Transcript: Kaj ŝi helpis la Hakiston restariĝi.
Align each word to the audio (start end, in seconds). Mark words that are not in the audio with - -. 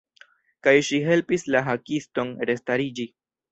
Kaj 0.67 0.73
ŝi 0.87 0.99
helpis 1.09 1.45
la 1.57 1.63
Hakiston 1.69 2.35
restariĝi. 2.53 3.09